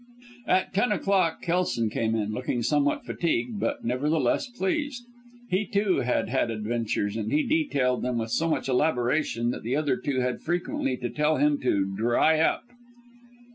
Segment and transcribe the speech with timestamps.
[0.47, 5.05] At ten o'clock Kelson came in, looking somewhat fatigued, but, nevertheless, pleased.
[5.47, 9.75] He, too, had had adventures, and he detailed them with so much elaboration that the
[9.75, 12.63] other two had frequently to tell him to "dry up."